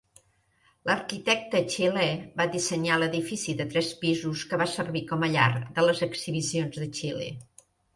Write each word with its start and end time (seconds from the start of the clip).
L'arquitecte 0.89 1.61
xilè 1.73 2.07
va 2.41 2.49
dissenyar 2.57 2.97
l'edifici 3.03 3.57
de 3.63 3.69
tres 3.77 3.93
pisos 4.03 4.49
que 4.49 4.63
va 4.65 4.71
servir 4.75 5.07
com 5.17 5.25
a 5.31 5.35
llar 5.39 5.49
de 5.79 5.89
les 5.91 6.07
exhibicions 6.13 6.85
de 6.85 6.95
Xile. 7.01 7.35